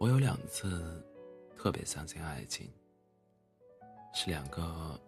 [0.00, 1.04] 我有两次
[1.54, 2.72] 特别相信爱情，
[4.14, 4.98] 是两个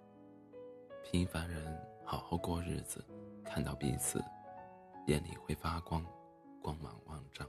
[1.02, 3.02] 平凡人好好过日子，
[3.42, 4.22] 看到彼此，
[5.06, 6.04] 眼里会发光，
[6.60, 7.48] 光芒万丈。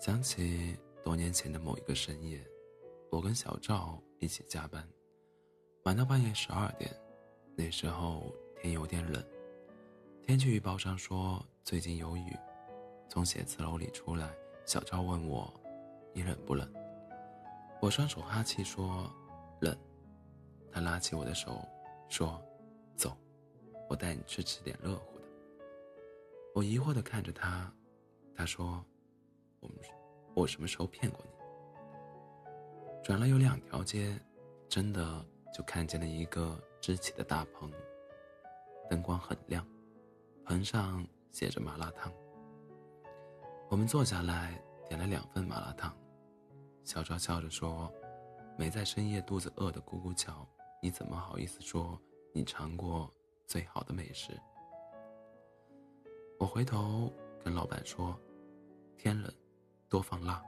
[0.00, 2.44] 想起多年前的某一个深夜，
[3.12, 4.84] 我跟小赵一起加班，
[5.84, 6.90] 玩到半夜十二点。
[7.54, 9.24] 那时候天有点冷，
[10.24, 12.36] 天气预报上说最近有雨。
[13.08, 14.28] 从写字楼里出来，
[14.66, 15.52] 小赵问我
[16.12, 16.68] ：“你冷不冷？”
[17.80, 19.10] 我双手哈气说
[19.60, 19.76] ：“冷。”
[20.72, 21.66] 他拉起我的手
[22.08, 22.42] 说
[22.96, 23.16] ：“走，
[23.88, 25.24] 我带你去吃点热乎的。”
[26.54, 27.72] 我疑惑地看着他，
[28.34, 28.84] 他说
[29.60, 29.78] ：“我们，
[30.34, 31.30] 我什么时候骗过你？”
[33.04, 34.18] 转了有两条街，
[34.68, 37.70] 真的就看见了一个支起的大棚，
[38.88, 39.64] 灯光很亮，
[40.44, 42.12] 棚上写着麻辣烫。
[43.70, 45.96] 我们坐下来，点了两份麻辣烫。
[46.84, 47.92] 小赵笑着说
[48.56, 50.46] ：“没在深夜肚子饿的咕咕叫，
[50.80, 52.00] 你怎么好意思说
[52.32, 53.10] 你尝过
[53.46, 54.38] 最好的美食？”
[56.38, 57.12] 我回头
[57.42, 58.16] 跟老板说
[58.96, 59.32] ：“天冷，
[59.88, 60.40] 多放辣。”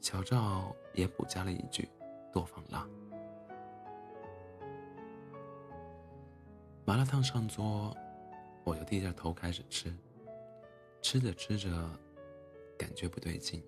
[0.00, 1.88] 小赵也补加了一句
[2.32, 2.84] ：“多放辣。”
[6.84, 7.96] 麻辣烫上桌，
[8.64, 9.96] 我就低着头开始吃。
[11.00, 11.68] 吃着吃着，
[12.78, 13.64] 感觉不对劲，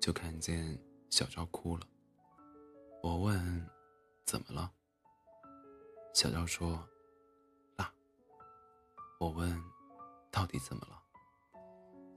[0.00, 0.76] 就看见
[1.08, 1.86] 小赵哭了。
[3.02, 3.70] 我问
[4.26, 4.72] ：“怎么了？”
[6.14, 6.82] 小赵说
[7.76, 7.92] ：“辣。”
[9.20, 9.62] 我问
[10.32, 11.00] ：“到底怎么了？”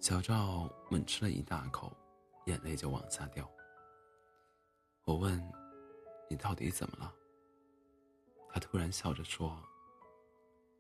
[0.01, 1.95] 小赵猛吃了一大口，
[2.45, 3.49] 眼泪就往下掉。
[5.05, 5.39] 我问
[6.29, 7.13] ：“你到底怎么了？”
[8.49, 9.57] 他突然笑着说：“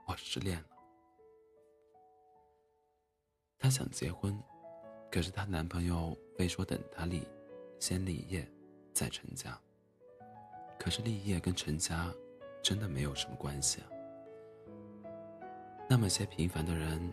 [0.07, 0.67] 我失恋了。”
[3.63, 4.37] 她想结婚，
[5.09, 7.25] 可是她男朋友非说等她立，
[7.79, 8.45] 先立业，
[8.91, 9.57] 再成家。
[10.77, 12.13] 可是立业跟成家，
[12.61, 13.87] 真的没有什么关系啊。
[15.89, 17.09] 那么些平凡的人，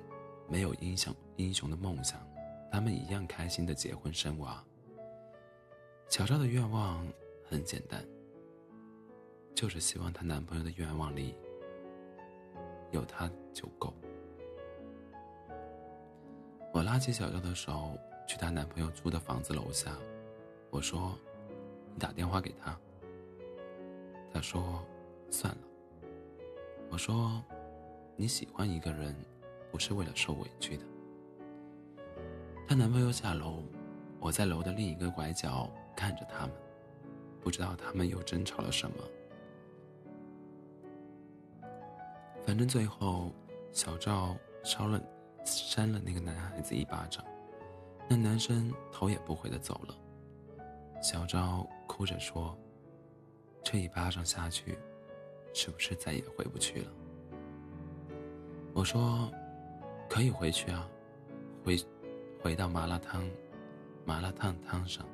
[0.49, 2.21] 没有英雄英雄的梦想，
[2.69, 4.61] 他们一样开心的结婚生娃。
[6.09, 7.07] 小赵的愿望
[7.49, 8.05] 很简单，
[9.55, 11.37] 就是希望她男朋友的愿望里
[12.91, 13.95] 有她就够。
[16.73, 19.97] 我拉起小赵的手，去她男朋友租的房子楼下。
[20.71, 21.19] 我说
[21.93, 22.79] ：“你打电话给他。”
[24.33, 24.85] 他说
[25.31, 25.61] ：“算了。”
[26.89, 27.43] 我说
[28.15, 29.15] ：“你喜欢一个人，
[29.73, 30.85] 不是为了受委屈的。”
[32.69, 33.65] 她男朋友下楼，
[34.21, 36.53] 我在楼的另一个拐角看着他们，
[37.41, 38.97] 不知道他们又争吵了什么。
[42.47, 43.33] 反正最后，
[43.73, 45.03] 小赵烧了。
[45.51, 47.25] 扇了那个男孩子一巴掌，
[48.09, 49.95] 那男生头也不回的走了。
[51.03, 52.57] 小赵哭着说
[53.65, 54.79] ：“这一巴掌下去，
[55.53, 56.93] 是不是再也回不去了？”
[58.73, 59.31] 我说
[60.09, 60.89] ：“可以回去啊，
[61.65, 61.77] 回
[62.41, 63.29] 回到麻辣烫，
[64.05, 65.05] 麻辣烫汤上，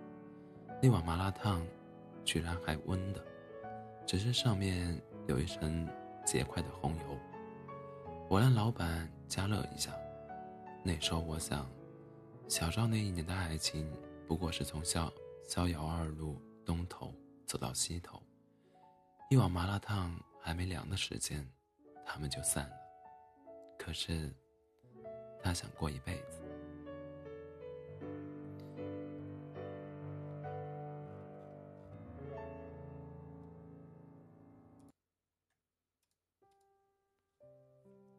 [0.83, 1.67] 那碗麻辣烫
[2.25, 3.25] 居然还温的，
[4.07, 5.89] 只是上面有一层
[6.25, 7.19] 结块的红油。
[8.29, 9.93] 我让老板加热一下。”
[10.87, 11.69] 那时候我想，
[12.47, 13.93] 小赵那一年的爱情，
[14.25, 15.13] 不过是从逍
[15.45, 17.13] 逍遥二路东头
[17.45, 18.23] 走到西头，
[19.29, 21.45] 一碗麻辣烫还没凉的时间，
[22.05, 22.77] 他们就散了。
[23.77, 24.33] 可是，
[25.43, 26.41] 他想过一辈子。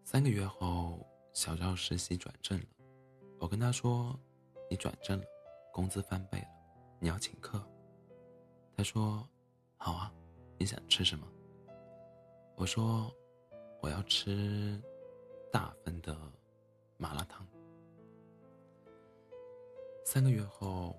[0.04, 1.00] 三个月后。
[1.38, 2.66] 小赵实习转正了，
[3.40, 4.20] 我跟他说
[4.72, 5.26] ：“你转正了，
[5.72, 6.48] 工资翻倍了，
[7.00, 7.64] 你要请客。”
[8.76, 9.24] 他说
[9.78, 10.12] ：“好啊，
[10.58, 11.28] 你想吃什么？”
[12.58, 13.16] 我说
[13.84, 14.82] ：“我要吃
[15.52, 16.18] 大份的
[16.98, 17.48] 麻辣烫。”
[20.04, 20.96] 三个月后，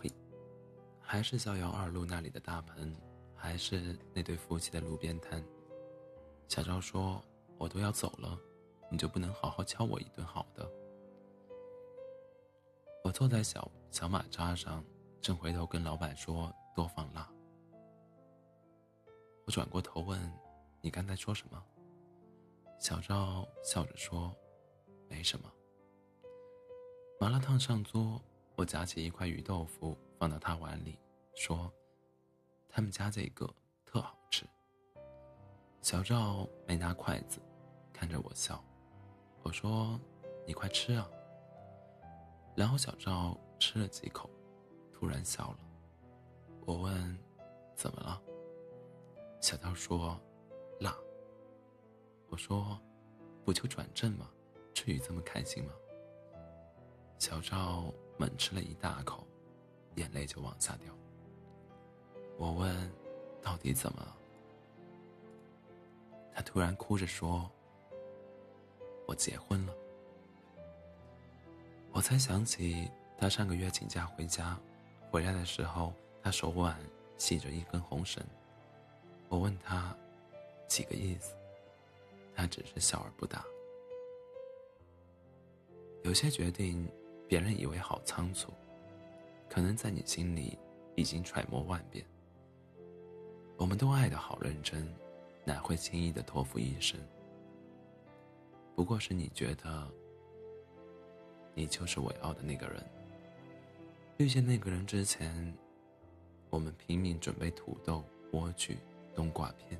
[0.00, 0.10] 呸，
[0.98, 2.96] 还是逍遥二路那里的大盆，
[3.34, 5.44] 还是那对夫妻的路边摊。
[6.48, 7.22] 小赵说
[7.60, 8.40] ：“我都要走了。”
[8.90, 10.70] 你就不能好好敲我一顿好的？
[13.04, 14.84] 我坐在小小马扎上，
[15.20, 17.30] 正回头跟老板说多放辣。
[19.46, 20.20] 我转过头问
[20.82, 21.64] ：“你刚才说什么？”
[22.78, 24.34] 小赵笑着说
[25.08, 25.50] ：“没什么。”
[27.18, 28.20] 麻辣烫上桌，
[28.56, 30.98] 我夹起一块鱼豆腐放到他碗里，
[31.34, 31.72] 说
[32.68, 33.48] ：“他们家这个
[33.86, 34.44] 特好吃。”
[35.80, 37.40] 小赵没拿筷子，
[37.92, 38.62] 看着我笑。
[39.48, 39.98] 我说
[40.44, 41.08] ：“你快吃啊！”
[42.54, 44.28] 然后小赵吃了几口，
[44.92, 45.58] 突然笑了。
[46.66, 47.18] 我问
[47.74, 48.20] ：“怎么了？”
[49.40, 50.20] 小赵说
[50.80, 50.94] ：“辣。”
[52.28, 52.78] 我说
[53.42, 54.28] ：“不就转正吗？
[54.74, 55.72] 至于这么开心吗？”
[57.18, 57.84] 小赵
[58.18, 59.26] 猛吃了一大口，
[59.94, 60.94] 眼泪就往下掉。
[62.36, 62.92] 我问
[63.40, 64.14] ：“到底怎么了？”
[66.36, 67.50] 他突然哭着说
[69.08, 69.74] ：“我结婚了。”
[71.90, 74.56] 我才想起他上个月请假回家，
[75.10, 76.78] 回来的时候他手腕
[77.16, 78.22] 系着一根红绳。
[79.30, 79.96] 我问他
[80.68, 81.34] 几个意思，
[82.36, 83.42] 他只是笑而不答。
[86.04, 86.86] 有些决定，
[87.26, 88.52] 别人以为好仓促，
[89.48, 90.58] 可能在你心里
[90.94, 92.04] 已经揣摩万遍。
[93.56, 94.86] 我们都爱的好认真。
[95.44, 97.00] 哪会轻易的托付一生？
[98.78, 99.90] 不过是你觉得，
[101.52, 102.80] 你就是我要的那个人。
[104.18, 105.52] 遇见那个人之前，
[106.48, 108.76] 我们拼命准备土豆、莴苣、
[109.16, 109.76] 冬瓜片、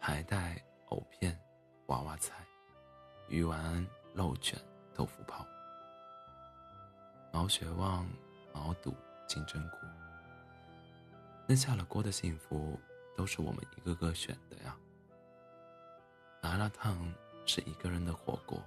[0.00, 0.56] 海带、
[0.86, 1.38] 藕片、
[1.88, 2.34] 娃娃菜、
[3.28, 4.58] 鱼丸、肉卷、
[4.94, 5.46] 豆腐泡、
[7.30, 8.08] 毛血旺、
[8.54, 8.94] 毛肚、
[9.26, 9.76] 金针菇。
[11.46, 12.80] 那下了锅的幸福。
[13.14, 14.76] 都是我们一个个选的呀。
[16.40, 16.96] 麻辣烫
[17.48, 18.62] 是一个人的火锅，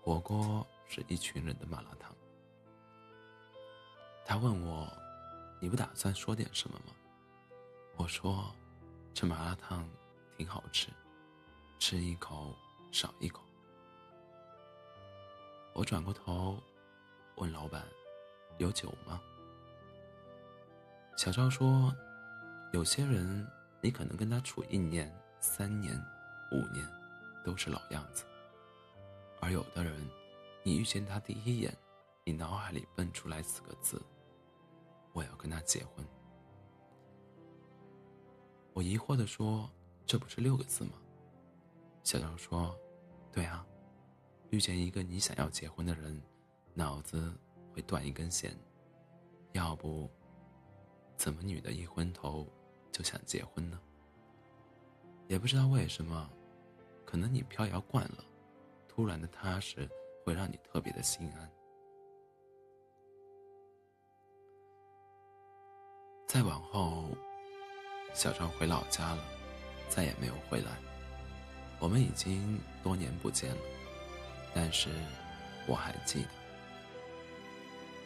[0.00, 2.14] 火锅是一群人的麻辣烫。
[4.24, 4.90] 他问我
[5.60, 6.94] ：“你不打算说点什么吗？”
[7.98, 8.54] 我说
[9.12, 9.86] ：“这麻辣烫
[10.36, 10.88] 挺好吃，
[11.80, 12.54] 吃一口
[12.92, 13.42] 少一口。”
[15.74, 16.56] 我转过头
[17.34, 17.84] 问老板
[18.58, 19.20] ：“有酒吗？”
[21.18, 21.92] 小赵说
[22.72, 23.46] ：“有些人。”
[23.80, 25.08] 你可能跟他处一年、
[25.38, 25.94] 三年、
[26.50, 26.84] 五年，
[27.44, 28.24] 都是老样子；
[29.40, 29.94] 而有的人，
[30.62, 31.76] 你遇见他第一眼，
[32.24, 34.02] 你脑海里蹦出来四个字
[35.12, 36.04] ：“我要跟他结婚。”
[38.74, 39.70] 我疑惑的说
[40.06, 40.92] ：“这不是六个字吗？”
[42.04, 42.78] 小赵说
[43.32, 43.66] ：“对啊，
[44.50, 46.22] 遇见一个你想要结婚的人，
[46.74, 47.32] 脑子
[47.72, 48.56] 会断一根弦，
[49.52, 50.08] 要不，
[51.16, 52.46] 怎么女的一昏头？”
[52.90, 53.78] 就想结婚呢，
[55.28, 56.28] 也不知道为什么，
[57.10, 58.22] 可能你飘摇惯了，
[58.86, 59.88] 突然的踏实
[60.22, 61.50] 会让你特别的心安。
[66.26, 67.08] 再往后，
[68.12, 69.24] 小张回老家了，
[69.88, 70.76] 再也没有回来。
[71.78, 73.62] 我们已经多年不见了，
[74.54, 74.90] 但是
[75.66, 76.28] 我还记得，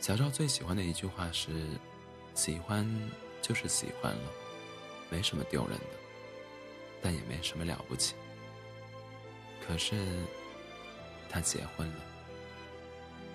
[0.01, 1.67] 小赵最喜欢的一句话是
[2.37, 2.89] ：“喜欢
[3.41, 4.31] 就是喜欢了。”
[5.11, 5.97] 没什么丢人的，
[7.03, 8.15] 但也没什么了不起。
[9.67, 9.97] 可是，
[11.31, 12.01] 他结婚了。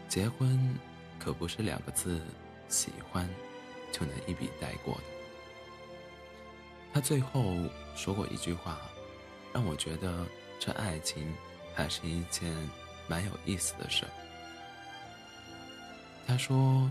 [0.07, 0.75] 结婚
[1.17, 2.21] 可不是两个字
[2.69, 3.27] “喜欢”
[3.91, 5.03] 就能一笔带过的。
[6.93, 7.55] 他最后
[7.95, 8.79] 说过一句话，
[9.53, 10.25] 让我觉得
[10.59, 11.33] 这爱情
[11.73, 12.53] 还是一件
[13.07, 14.05] 蛮有意思的事。
[16.27, 16.89] 他说：“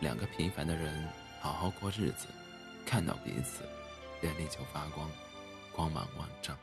[0.00, 1.08] 两个平凡的人
[1.40, 2.26] 好好过日子，
[2.84, 3.64] 看到彼此。”
[4.22, 5.10] 眼里就发光，
[5.72, 6.56] 光芒万丈。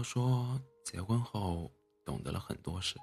[0.00, 1.70] 小妖说，结婚后
[2.06, 2.96] 懂得了很多事：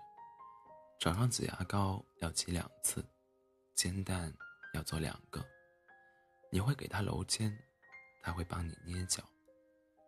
[1.00, 3.06] 早上挤牙膏要挤两次，
[3.76, 4.34] 煎蛋
[4.74, 5.46] 要做两个。
[6.52, 7.56] 你会给他揉肩。
[8.24, 9.24] 他会帮你捏脚，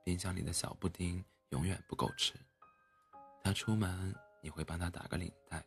[0.04, 2.34] 冰箱里的小布丁永远不够吃。
[3.42, 5.64] 他出门你会帮他打个领带，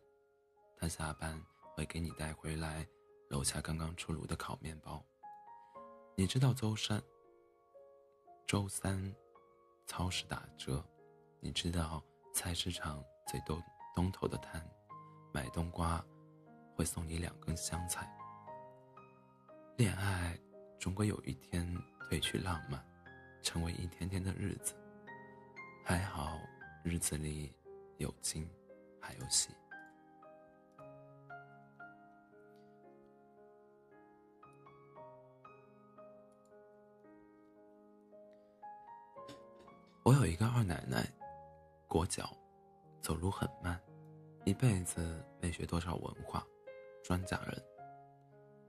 [0.76, 1.40] 他下班
[1.74, 2.86] 会给你带回来
[3.30, 5.02] 楼下刚刚出炉的烤面包。
[6.14, 7.02] 你知道周三，
[8.46, 9.14] 周三
[9.86, 10.84] 超市打折，
[11.44, 13.60] 你知道菜市场最东
[13.94, 14.64] 东头的摊
[15.32, 16.02] 买冬瓜
[16.76, 18.08] 会送你两根香菜。
[19.76, 20.38] 恋爱
[20.78, 21.76] 终归有一天。
[22.12, 22.78] 褪去浪漫，
[23.40, 24.74] 成为一天天的日子。
[25.82, 26.38] 还好，
[26.84, 27.50] 日子里
[27.96, 28.46] 有惊，
[29.00, 29.48] 还有喜。
[40.02, 41.10] 我有一个二奶奶，
[41.92, 42.34] 裹脚，
[43.02, 43.78] 走路很慢，
[44.46, 46.42] 一辈子没学多少文化，
[47.04, 47.62] 庄稼人。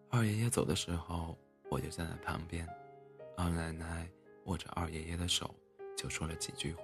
[0.09, 1.37] 二爷爷走的时候，
[1.71, 2.67] 我就站在旁边。
[3.37, 4.05] 二奶奶
[4.43, 5.55] 握着二爷爷的手，
[5.95, 6.83] 就说了几句话。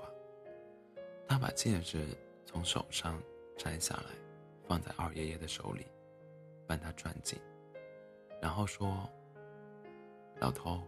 [1.27, 2.08] 她把戒指
[2.46, 3.22] 从手上
[3.58, 4.15] 摘下来，
[4.65, 5.86] 放在二爷爷的手里，
[6.65, 7.38] 帮他转紧，
[8.41, 9.10] 然后说
[10.39, 10.81] ：“老头，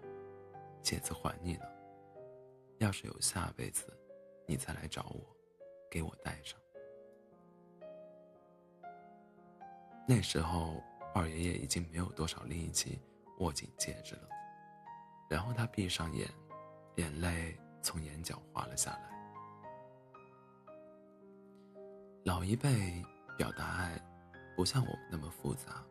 [0.82, 1.70] 戒指还你了。
[2.78, 3.86] 要是有下辈子，
[4.48, 5.36] 你再来找我，
[5.92, 6.60] 给我戴上。”
[10.08, 10.82] 那时候，
[11.14, 13.00] 二爷爷已经没有多少力气
[13.40, 14.28] 握紧戒指了。
[15.30, 16.28] 然后他闭上眼，
[16.96, 19.12] 眼泪从眼角滑了下来。
[22.26, 23.06] 老一辈
[23.38, 24.02] 表达爱，
[24.56, 25.86] 不像我们那么复杂，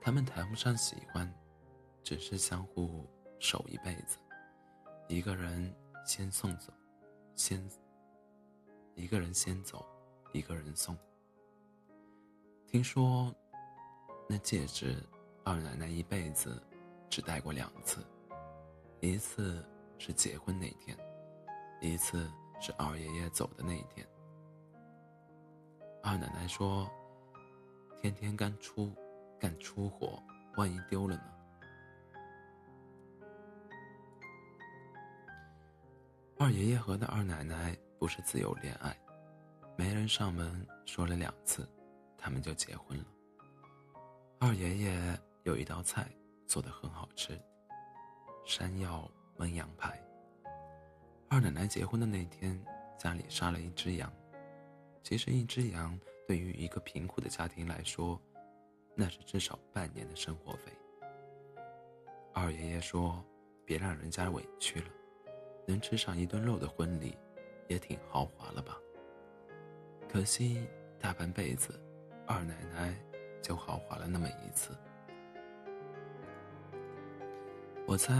[0.00, 1.32] 他们谈不上喜欢，
[2.02, 3.08] 只是相互
[3.38, 4.18] 守一辈子。
[5.08, 6.70] 一个人先送走，
[7.34, 7.66] 先
[8.96, 9.84] 一个人先走，
[10.32, 10.96] 一个人送。
[12.66, 13.34] 听说，
[14.28, 14.96] 那戒指，
[15.44, 16.62] 二奶奶一辈子
[17.10, 18.04] 只戴过两次。
[19.00, 19.64] 一次
[19.98, 20.96] 是结婚那天，
[21.80, 24.06] 一次是二爷爷走的那一天。
[26.02, 26.88] 二奶奶说
[28.00, 28.94] ：“天天干粗
[29.38, 30.22] 干粗活，
[30.56, 31.22] 万一丢了呢？”
[36.38, 38.94] 二爷爷和那二奶奶不是自由恋爱，
[39.78, 41.66] 媒人上门说了两次，
[42.18, 43.04] 他们就结婚了。
[44.38, 46.06] 二爷爷有一道菜
[46.46, 47.40] 做的很好吃。
[48.44, 49.98] 山药焖羊排。
[51.30, 52.62] 二奶奶结婚的那天，
[52.98, 54.12] 家里杀了一只羊。
[55.02, 58.20] 其实，一只羊对于一个贫苦的家庭来说，
[58.94, 60.70] 那是至少半年的生活费。
[62.34, 63.24] 二爷爷说
[63.64, 64.88] ：“别让人家委屈了，
[65.66, 67.16] 能吃上一顿肉的婚礼，
[67.68, 68.78] 也挺豪华了吧？”
[70.08, 70.66] 可惜，
[70.98, 71.78] 大半辈子，
[72.26, 72.94] 二奶奶
[73.42, 74.76] 就豪华了那么一次。
[77.86, 78.14] 我猜，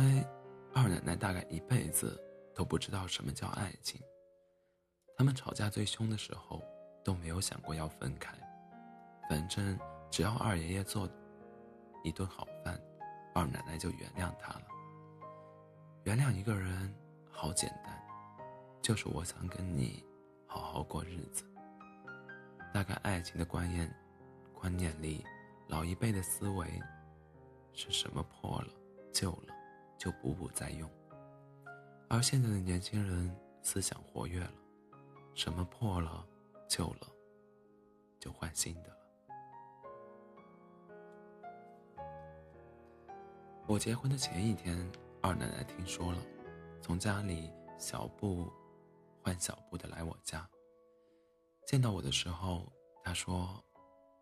[0.74, 2.20] 二奶奶大概一辈子
[2.54, 4.00] 都不知道什么叫爱情。
[5.16, 6.62] 他们吵架最凶的时候，
[7.04, 8.36] 都没有想过要分开。
[9.30, 9.78] 反正
[10.10, 11.08] 只要二爷爷做
[12.02, 12.78] 一顿好饭，
[13.34, 14.66] 二奶奶就原谅他了。
[16.02, 16.94] 原谅一个人
[17.30, 17.73] 好简单，
[18.84, 20.04] 就是我想跟你
[20.46, 21.42] 好好过日子。
[22.74, 23.90] 大概爱情的观念
[24.52, 25.24] 观念里，
[25.68, 26.68] 老一辈的思维
[27.72, 28.68] 是什么破了
[29.10, 29.54] 旧了。
[29.96, 30.90] 就补补再用，
[32.08, 34.52] 而现在的年轻人思想活跃了，
[35.34, 36.26] 什么破了、
[36.68, 37.08] 旧了，
[38.18, 38.96] 就换新的了。
[43.66, 44.76] 我结婚的前一天，
[45.22, 46.18] 二奶奶听说了，
[46.82, 48.52] 从家里小步
[49.24, 50.46] 换小步的来我家。
[51.66, 52.70] 见到我的时候，
[53.02, 53.64] 他说：“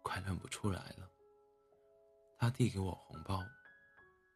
[0.04, 1.10] 快认不出来了。”
[2.38, 3.42] 他递给我红包，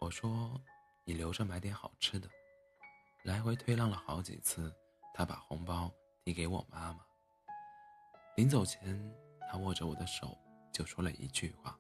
[0.01, 0.61] 我说。
[1.09, 2.29] 你留着买点好吃的。
[3.23, 4.75] 来回推让了好几次，
[5.15, 5.89] 他把红包
[6.25, 6.99] 递给我妈妈。
[8.35, 9.15] 临走前，
[9.49, 10.37] 他握着我的手，
[10.73, 11.79] 就说了一句话：“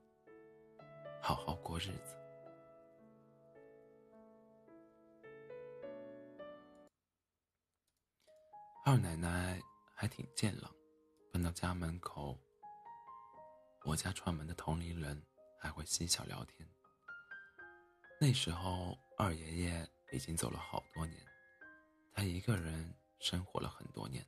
[1.20, 2.16] 好好过日子。”
[8.88, 9.60] 二奶奶
[9.96, 10.72] 还挺健朗，
[11.32, 12.38] 搬到家门口，
[13.84, 15.20] 我家串门的同龄人
[15.58, 16.68] 还会嬉笑聊天。
[18.20, 18.96] 那时候。
[19.18, 21.18] 二爷爷已经走了好多年，
[22.12, 24.22] 他一个人生活了很多年。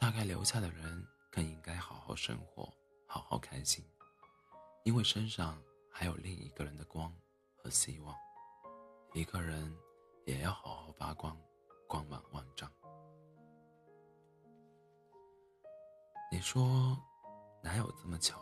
[0.00, 2.68] 大概留下的人更应该好好生活，
[3.06, 3.84] 好好开心，
[4.82, 5.62] 因为身上
[5.92, 7.14] 还有另一个人的光
[7.54, 8.16] 和希望。
[9.14, 9.72] 一个人
[10.26, 11.40] 也要好好发光，
[11.86, 12.68] 光芒万丈。
[16.32, 16.98] 你说，
[17.62, 18.40] 哪有这么巧？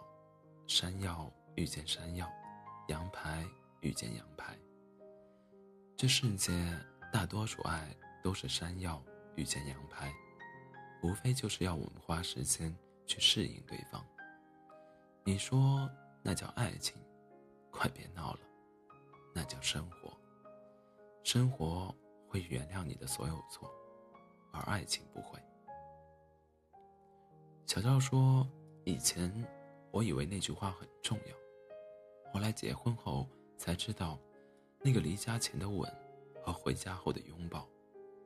[0.69, 2.31] 山药遇见山药，
[2.87, 3.45] 羊排
[3.81, 4.57] 遇见羊排。
[5.97, 6.53] 这世界
[7.13, 7.93] 大多数爱
[8.23, 9.03] 都是山药
[9.35, 10.15] 遇见羊排，
[11.03, 12.73] 无非就是要我们花时间
[13.09, 14.07] 去适应对方。
[15.25, 15.91] 你说
[16.23, 16.97] 那叫爱情？
[17.73, 18.41] 快别闹了，
[19.35, 20.17] 那叫生活。
[21.25, 21.93] 生活
[22.29, 23.69] 会原谅你的所有错，
[24.53, 25.43] 而爱情不会。
[27.71, 28.45] 小赵说
[28.83, 29.33] ：“以前
[29.93, 34.19] 我以为那句话很重要，后来结婚后才知道。”
[34.83, 35.89] 那个离家前的吻，
[36.43, 37.69] 和回家后的拥抱，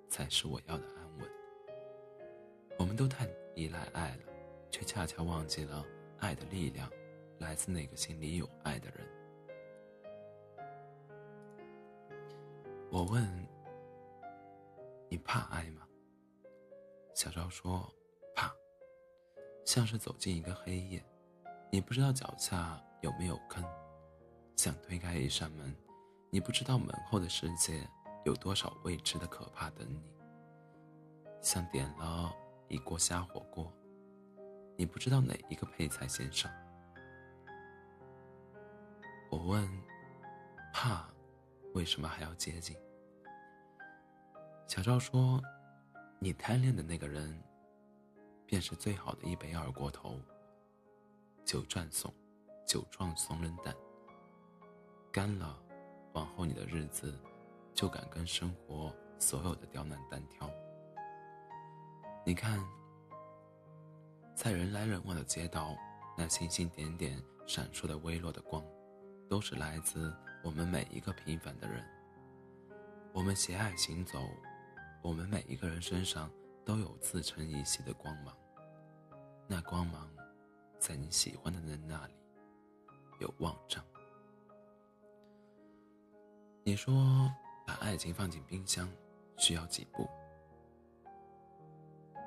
[0.08, 1.28] 才是我要的安稳。
[2.78, 4.32] 我们都太依赖爱了，
[4.70, 5.84] 却恰恰忘记了
[6.20, 6.90] 爱的力量
[7.38, 9.06] 来自那个心里有爱的人。
[12.90, 13.46] 我问
[15.10, 15.86] ：“你怕爱吗？”
[17.14, 17.92] 小赵说：“，
[19.74, 21.04] 像是走进一个黑夜，
[21.68, 23.60] 你不知道脚下有没有坑，
[24.54, 25.74] 想推开一扇门。”
[26.30, 27.84] 你不知道门后的世界
[28.24, 30.14] 有多少未知的可怕等你，
[31.40, 32.32] 像点了
[32.68, 33.72] 一锅虾火锅，
[34.76, 36.48] 你不知道哪一个配菜先上。
[39.28, 39.68] 我问
[40.72, 41.04] ：“怕，
[41.74, 42.76] 为什么还要接近？”
[44.68, 45.42] 小赵说
[46.20, 47.36] ：“你贪恋的那个人，
[48.46, 50.20] 便是最好的一杯二锅头。
[51.44, 52.12] 酒壮怂，
[52.66, 53.74] 酒壮怂人胆。
[55.12, 55.58] 干了，
[56.12, 57.14] 往后你的日子，
[57.72, 60.50] 就敢跟生活所有的刁难单挑。
[62.24, 62.58] 你看，
[64.34, 65.76] 在人来人往的街道，
[66.16, 68.64] 那星星点点闪烁的微弱的光，
[69.28, 71.84] 都是来自我们每一个平凡的人。
[73.12, 74.18] 我们携爱行走。”
[75.04, 76.30] 我们每一个人身上
[76.64, 78.34] 都有自成一系的光芒，
[79.46, 80.10] 那光芒，
[80.78, 82.14] 在你喜欢的人那里，
[83.20, 83.84] 有万丈。
[86.62, 87.30] 你说
[87.66, 88.90] 把爱情放进冰箱
[89.36, 90.08] 需要几步？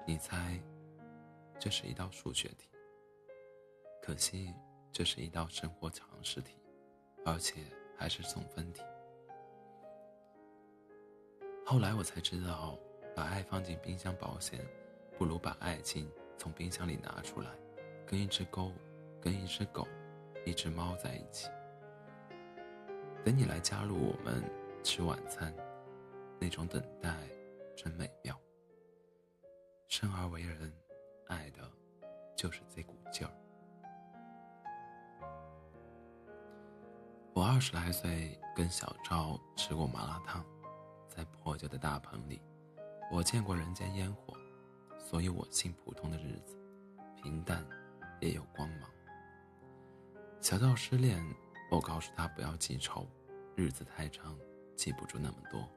[0.06, 0.62] 你猜，
[1.60, 2.70] 这是一道数学题。
[4.04, 4.54] 可惜，
[4.92, 6.54] 这是一道生活常识题，
[7.26, 7.66] 而且
[7.98, 8.84] 还是总分题。
[11.66, 12.78] 后来我才知道，
[13.18, 14.64] 把爱放进冰箱保险，
[15.18, 16.08] 不如把爱情
[16.38, 17.50] 从冰箱里拿出来，
[18.06, 18.72] 跟一只狗、
[19.20, 19.88] 跟一只狗、
[20.46, 21.50] 一只猫在一起，
[23.26, 24.44] 等你来加入我们
[24.84, 25.52] 吃晚餐，
[26.40, 27.12] 那种等待
[27.76, 28.40] 真美妙。
[29.88, 30.72] 生而为人，
[31.26, 31.68] 爱的
[32.36, 33.34] 就是这股劲儿。
[37.34, 40.46] 我二十来岁，跟小赵吃过麻辣烫。
[41.08, 42.40] 在破旧的大棚里，
[43.10, 44.34] 我见过人间烟火，
[45.00, 46.58] 所以我信普通的日子，
[47.16, 47.66] 平淡
[48.20, 48.90] 也有光芒。
[50.42, 51.24] 小赵失恋，
[51.72, 53.08] 我告诉他不要记仇，
[53.56, 54.38] 日子太长，
[54.76, 55.68] 记不住那么多。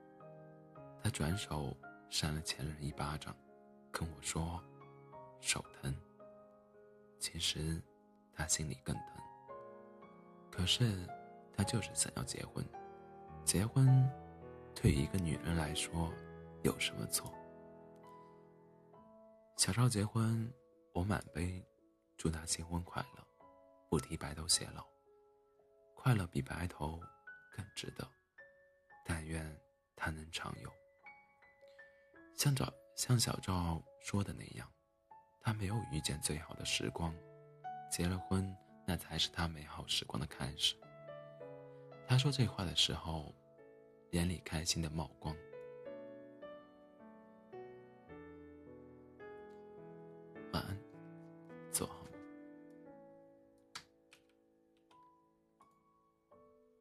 [1.02, 1.75] 他转手
[2.08, 3.34] 扇了前任一巴掌，
[3.90, 4.62] 跟我说
[5.40, 5.94] ：“手疼。”
[7.18, 7.80] 其实
[8.34, 9.04] 他心里更疼。
[10.50, 11.07] 可是
[11.57, 12.64] 他就是想要结婚，
[13.44, 14.09] 结婚。
[14.74, 16.12] 对一个女人来说，
[16.62, 17.33] 有什么错？
[19.57, 20.53] 小赵结婚，
[20.92, 21.64] 我满杯
[22.16, 23.27] 祝他新婚快乐，
[23.88, 24.87] 不提白头偕老，
[25.94, 27.01] 快乐比白头
[27.57, 28.07] 更值得。
[29.05, 29.59] 但愿
[29.96, 30.70] 他能长有。
[32.37, 34.70] 像赵像小赵说的那样，
[35.40, 37.14] 他没有遇见最好的时光，
[37.90, 38.55] 结了婚，
[38.87, 40.77] 那才是他美好时光的开始。
[42.07, 43.35] 他说这话的时候。
[44.12, 45.37] 眼里开心的冒光。